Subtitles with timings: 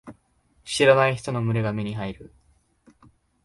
[0.65, 2.33] 知らない人の群れが目に入る。